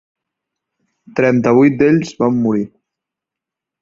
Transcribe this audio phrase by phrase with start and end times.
[1.19, 2.67] Trenta-vuit d'ells van morir.